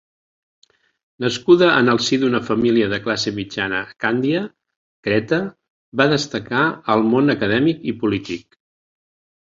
Nascuda 1.25 1.67
en 1.81 1.91
el 1.93 2.01
si 2.05 2.19
d'una 2.23 2.41
família 2.47 2.89
de 2.95 2.99
classe 3.05 3.35
mitjana 3.41 3.83
a 3.83 3.93
Càndia, 4.07 4.43
Creta, 5.09 5.43
va 6.03 6.11
destacar 6.19 6.67
al 6.97 7.09
món 7.15 7.39
acadèmic 7.39 7.91
i 7.95 7.99
polític. 8.05 8.65